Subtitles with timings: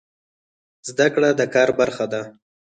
[0.89, 2.21] زده کړه د کار برخه ده